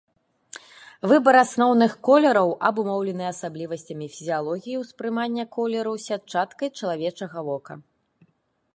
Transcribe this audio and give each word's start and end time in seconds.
Выбар 1.11 1.35
асноўных 1.45 1.91
колераў 2.07 2.49
абумоўлены 2.71 3.25
асаблівасцямі 3.33 4.07
фізіялогіі 4.15 4.81
ўспрымання 4.87 5.43
колераў 5.59 5.95
сятчаткай 6.07 6.67
чалавечага 6.81 7.39
вока. 7.53 7.73